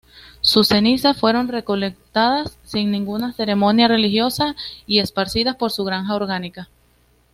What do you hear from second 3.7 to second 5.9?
religiosa y esparcidas por su